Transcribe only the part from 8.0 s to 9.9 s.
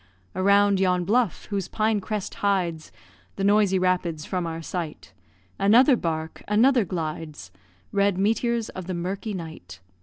meteors of the murky night.